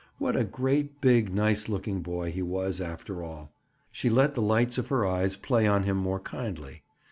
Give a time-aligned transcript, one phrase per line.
[0.17, 3.51] What a great, big, nice looking boy he was, after all!
[3.91, 6.81] She let the lights of her eyes play on him more kindly.